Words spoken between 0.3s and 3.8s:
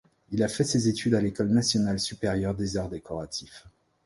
Il a fait ses études à l'École nationale supérieure des arts décoratifs.